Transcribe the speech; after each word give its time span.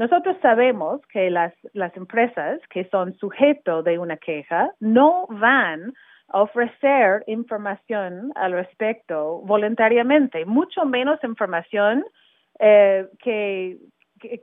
Nosotros 0.00 0.38
sabemos 0.40 1.02
que 1.12 1.28
las, 1.28 1.52
las 1.74 1.94
empresas 1.94 2.58
que 2.70 2.86
son 2.86 3.12
sujeto 3.18 3.82
de 3.82 3.98
una 3.98 4.16
queja 4.16 4.72
no 4.80 5.26
van 5.28 5.92
a 6.28 6.40
ofrecer 6.40 7.22
información 7.26 8.32
al 8.34 8.52
respecto 8.52 9.42
voluntariamente, 9.42 10.46
mucho 10.46 10.86
menos 10.86 11.22
información 11.22 12.02
eh, 12.58 13.08
que, 13.22 13.76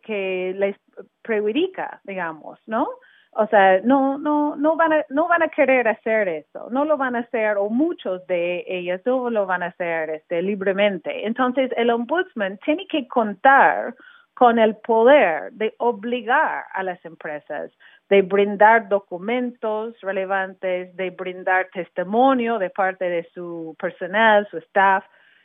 que, 0.04 0.54
les 0.55 0.75
prejudica, 1.23 2.01
digamos, 2.03 2.59
¿no? 2.67 2.87
O 3.31 3.47
sea, 3.47 3.81
no, 3.81 4.19
no, 4.19 4.55
no 4.55 4.75
van 4.75 4.93
a, 4.93 5.05
no 5.09 5.27
van 5.27 5.41
a 5.41 5.49
querer 5.49 5.87
hacer 5.87 6.27
eso, 6.27 6.67
no 6.69 6.85
lo 6.85 6.97
van 6.97 7.15
a 7.15 7.21
hacer, 7.21 7.57
o 7.57 7.67
muchos 7.71 8.27
de 8.27 8.63
ellas 8.67 9.01
no 9.07 9.31
lo 9.31 9.47
van 9.47 9.63
a 9.63 9.67
hacer 9.73 10.11
este, 10.11 10.43
libremente. 10.43 11.25
Entonces, 11.25 11.71
el 11.77 11.89
ombudsman 11.89 12.59
tiene 12.59 12.85
que 12.85 13.07
contar 13.07 13.95
con 14.38 14.59
el 14.59 14.75
poder 14.75 15.51
de 15.53 15.73
obligar 15.79 16.65
a 16.71 16.83
las 16.83 17.03
empresas, 17.03 17.71
de 18.07 18.21
brindar 18.21 18.88
documentos 18.88 19.99
relevantes, 20.02 20.95
de 20.95 21.09
brindar 21.09 21.70
testimonio 21.73 22.59
de 22.59 22.70
parte 22.70 23.05
de 23.05 23.27
su 23.34 23.76
personal, 23.79 24.48
su 24.52 24.59
staff, 24.59 25.03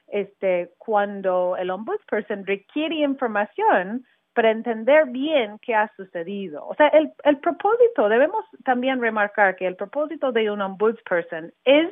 este, 0.09 0.73
cuando 0.77 1.57
el 1.57 1.71
ombudsperson 1.71 2.45
requiere 2.45 2.97
información 2.97 4.05
para 4.35 4.51
entender 4.51 5.07
bien 5.07 5.59
qué 5.63 5.75
ha 5.75 5.91
sucedido. 5.97 6.67
O 6.67 6.75
sea, 6.75 6.89
el, 6.89 7.11
el 7.25 7.39
propósito, 7.39 8.11
debemos 8.11 8.45
también 8.63 9.01
remarcar 9.01 9.57
que 9.57 9.67
el 9.67 9.77
propósito 9.77 10.33
de 10.33 10.51
un 10.51 10.61
ombudsperson 10.61 11.51
es 11.65 11.89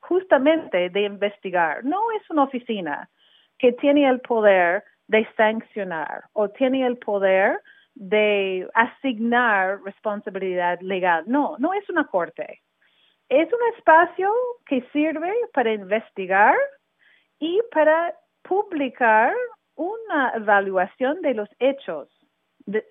justamente 0.00 0.90
de 0.90 1.02
investigar, 1.02 1.84
no 1.84 2.00
es 2.20 2.28
una 2.28 2.42
oficina 2.42 3.08
que 3.56 3.70
tiene 3.70 4.08
el 4.08 4.18
poder 4.18 4.82
de 5.10 5.26
sancionar 5.36 6.22
o 6.34 6.48
tiene 6.48 6.86
el 6.86 6.96
poder 6.96 7.60
de 7.94 8.68
asignar 8.74 9.82
responsabilidad 9.82 10.80
legal. 10.82 11.24
No, 11.26 11.56
no 11.58 11.74
es 11.74 11.88
una 11.90 12.06
corte. 12.06 12.60
Es 13.28 13.48
un 13.52 13.58
espacio 13.76 14.32
que 14.66 14.82
sirve 14.92 15.32
para 15.52 15.72
investigar 15.72 16.54
y 17.40 17.60
para 17.72 18.14
publicar 18.42 19.34
una 19.74 20.32
evaluación 20.36 21.20
de 21.22 21.34
los 21.34 21.48
hechos. 21.58 22.08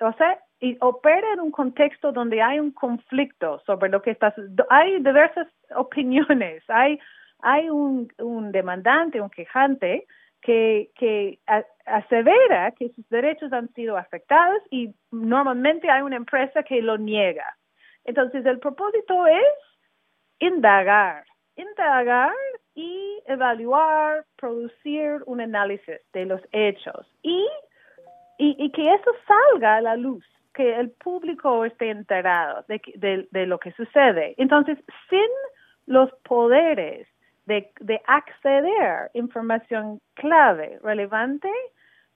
o 0.02 0.14
sea, 0.18 0.40
y 0.60 0.76
opera 0.82 1.34
en 1.34 1.40
un 1.40 1.52
contexto 1.52 2.12
donde 2.12 2.42
hay 2.42 2.60
un 2.60 2.72
conflicto 2.72 3.62
sobre 3.66 3.90
lo 3.90 4.02
que 4.02 4.12
está 4.12 4.34
hay 4.70 4.98
diversas 5.02 5.48
opiniones, 5.74 6.64
hay 6.68 7.00
hay 7.42 7.70
un, 7.70 8.10
un 8.18 8.52
demandante, 8.52 9.22
un 9.22 9.30
quejante 9.30 10.06
que, 10.42 10.90
que 10.96 11.40
asevera 11.86 12.72
que 12.72 12.90
sus 12.90 13.08
derechos 13.10 13.52
han 13.52 13.72
sido 13.74 13.98
afectados 13.98 14.62
y 14.70 14.94
normalmente 15.12 15.90
hay 15.90 16.02
una 16.02 16.16
empresa 16.16 16.64
que 16.64 16.82
lo 16.82 16.98
niega. 16.98 17.58
Entonces 18.06 18.46
el 18.46 18.60
propósito 18.60 19.28
es 19.28 19.44
indagar, 20.40 21.26
indagar 21.56 22.34
y 22.74 23.22
evaluar, 23.28 24.26
producir 24.38 25.22
un 25.26 25.42
análisis 25.42 26.00
de 26.14 26.26
los 26.26 26.42
hechos 26.52 27.06
y, 27.22 27.46
y, 28.38 28.72
que 28.72 28.94
eso 28.94 29.12
salga 29.28 29.76
a 29.76 29.82
la 29.82 29.98
luz, 29.98 30.26
que 30.54 30.76
el 30.76 30.92
público 30.92 31.66
esté 31.66 31.90
enterado 31.90 32.64
de, 32.70 32.82
de, 32.96 33.28
de 33.32 33.46
lo 33.46 33.60
que 33.60 33.74
sucede. 33.74 34.34
Entonces, 34.38 34.78
sin 35.10 35.30
los 35.86 36.10
poderes 36.24 37.08
de, 37.50 37.72
de 37.80 38.00
acceder 38.06 38.82
a 38.84 39.10
información 39.14 40.00
clave, 40.14 40.80
relevante, 40.84 41.50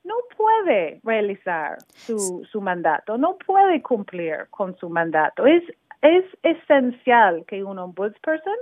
no 0.03 0.15
puede 0.37 1.01
realizar 1.03 1.77
su, 1.87 2.47
su 2.49 2.61
mandato, 2.61 3.17
no 3.17 3.37
puede 3.37 3.81
cumplir 3.81 4.47
con 4.51 4.75
su 4.77 4.89
mandato. 4.89 5.45
Es, 5.47 5.63
es 6.01 6.25
esencial 6.43 7.45
que 7.47 7.63
un 7.63 7.79
ombudsperson 7.79 8.57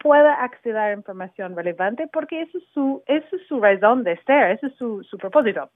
pueda 0.00 0.42
acceder 0.42 0.76
a 0.76 0.92
información 0.92 1.54
relevante 1.54 2.08
porque 2.12 2.42
eso 2.42 2.58
es 2.58 2.64
su, 2.74 3.02
eso 3.06 3.36
es 3.36 3.46
su 3.46 3.60
razón 3.60 4.02
de 4.02 4.16
ser, 4.24 4.52
ese 4.52 4.66
es 4.66 4.74
su, 4.74 5.04
su 5.04 5.16
propósito. 5.18 5.70